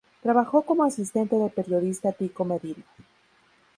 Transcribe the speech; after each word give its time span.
Trabajó 0.23 0.63
como 0.63 0.83
asistente 0.83 1.35
del 1.35 1.51
periodista 1.51 2.11
Tico 2.11 2.43
Medina. 2.43 2.83